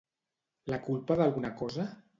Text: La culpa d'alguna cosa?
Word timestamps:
La 0.75 0.81
culpa 0.89 1.19
d'alguna 1.21 1.55
cosa? 1.63 1.91